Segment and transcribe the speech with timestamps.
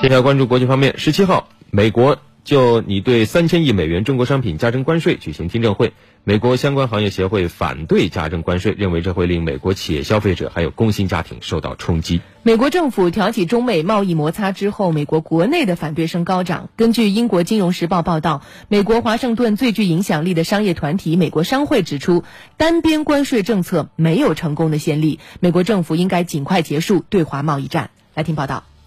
[0.00, 5.92] 接下来关注国际方面，十七号，美国就拟对三千亿美元中国商品加征关税举行听证会。
[6.22, 12.20] 美国相关行业协会反对加征关税，认为这会令美国企业、消费者还有工薪家庭受到冲击。
[12.44, 16.68] 美国政府挑起中美贸易摩擦之后，美国国内的反对声高涨。
[16.76, 22.22] 根据英国《金融时报》报道，美国华盛顿最具影响力的商业团体美国商会指出，
[22.56, 27.90] 单边关税政策没有成功的先例，美国政府应该尽快结束对华贸易战。
[28.14, 28.62] 来听报道。《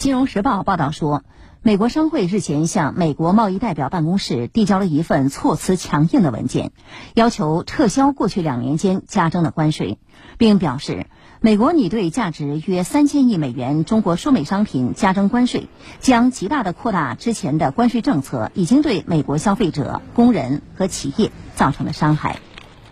[0.00, 1.24] 金融时报》报道说，
[1.60, 6.72] 美国商会日前向美国贸易代表办公室递交了一份措辞强硬的文件，
[7.12, 9.98] 要求撤销过去两年间加征的关税，
[10.38, 11.04] 并表示，
[11.42, 15.68] 美国拟对价值约三千亿美元中国输美商品加征关税，
[16.00, 22.38] 将极大的扩大之前的关税政策已经对美国消费者、工人和企业造成了伤害。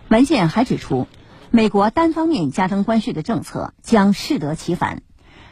[0.08, 1.06] 文件还指出，
[1.50, 5.00] 美国单方面加征关税的政策将适得其反。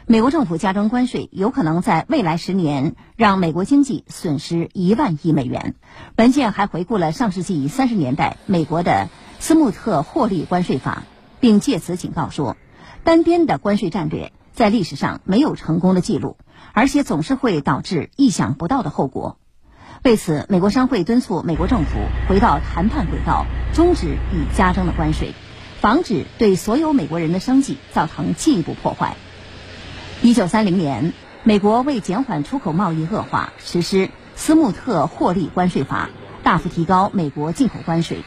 [0.09, 5.75] 美国政府加征关税，有可能在未来十年让美国经济损失一万亿美元。
[6.15, 11.03] 文件还回顾了上世纪三十年代美国的斯穆特获利关税法，
[11.41, 12.55] 并借此警告说，
[13.03, 16.37] 单边的关税战略在历史上没有成功的记录，
[16.71, 19.37] 而且总是会导致意想不到的后果。
[20.03, 21.99] 为此，美国商会敦促美国政府
[22.29, 25.33] 回到谈判轨道，终止已加征的关税，
[25.81, 29.17] 防止对所有美国人的生计造成进一步破坏。
[30.23, 36.09] 一九三零年，美国为减缓出口贸易恶化，实施斯穆特获利关税法，
[36.41, 38.23] 大幅提高美国进口关税。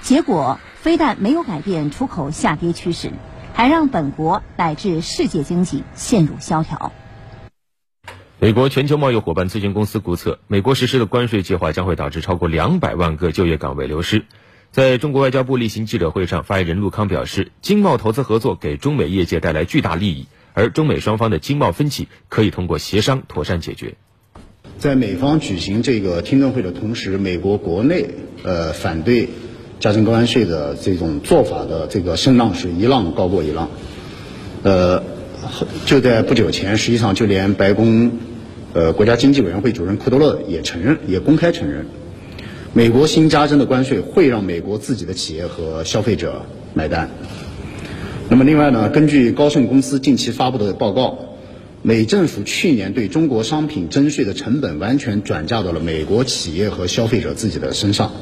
[0.00, 3.12] 结果非但没有改变出口下跌趋势，
[3.54, 6.92] 还让本国乃至世界经济陷入萧条。
[8.40, 14.26] 美国全球贸易伙伴咨询公司估测，美国实施的关税计划将会导致超过两百万个就业岗位流失。
[14.72, 20.26] 在中国外交部例行记者会上，发言人陆康表示，经贸投资合作给中美业界带来巨大利益。
[20.58, 23.94] 而中美双方的经贸分歧可以通过协商妥善解决。
[24.76, 28.06] 在美方举行这个听证会的同时，美国国内
[28.42, 29.28] 呃反对
[29.78, 33.70] 加征关税的这种做法的这个声浪是一浪高过一浪。
[34.64, 35.04] 呃，
[35.86, 38.10] 就在不久前，实际上就连白宫
[38.72, 41.86] 呃国家经济委员会主任库德勒也承认，也公开承认，
[42.72, 47.10] 美国新加征的关税会让美国自己的企业和消费者买单。
[48.30, 48.90] 那么，另外呢？
[48.90, 51.18] 根据高盛公司近期发布的报告，
[51.80, 58.12] 美政府去年对中国商品征税的成本完全转嫁到了美国企业和消费者自己的身上，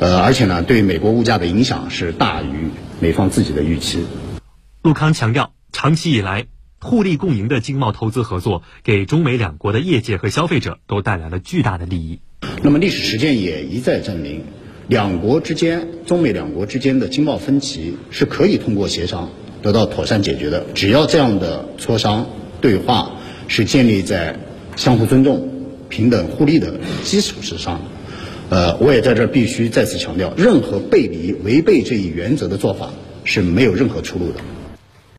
[0.00, 4.04] 呃，而且呢，对美国物价的影响是大于美方自己的预期。
[4.82, 6.46] 陆康强调，长期以来
[6.80, 12.18] 互利共赢的经贸投资合作，给中美两国的业界和消费者都带来了巨大的利益。
[12.64, 14.42] 那么，历史实践也一再证明，
[14.88, 19.30] 两国之间、中美两国之间的经贸分歧是可以通过协商。
[19.64, 22.26] 得到妥善解决的，只要这样的磋商
[22.60, 23.12] 对话
[23.48, 24.38] 是建立在
[24.76, 25.48] 相互尊重、
[25.88, 27.80] 平等互利的基础之上，
[28.50, 32.90] 呃，我也在这必须再次强调，任何背离、违背这一原则的做法
[33.24, 34.40] 是没有任何出路的。